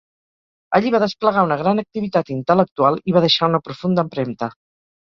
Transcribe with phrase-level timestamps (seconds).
[0.79, 4.55] Allí va desplegar una gran activitat intel·lectual i va deixar una profunda empremta.